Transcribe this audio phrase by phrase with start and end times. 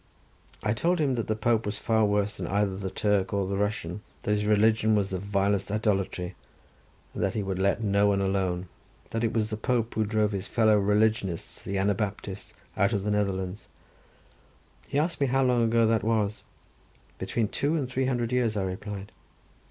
[0.63, 3.55] I told him that the Pope was far worse than either the Turk or the
[3.55, 6.33] Russian, that his religion was the vilest idolatry,
[7.13, 8.67] and that he would let no one alone.
[9.11, 13.11] That it was the Pope who drove his fellow religionists the Anabaptists out of the
[13.11, 13.67] Netherlands.
[14.87, 16.41] He asked me how long ago that was.
[17.19, 19.11] Between two and three hundred years, I replied.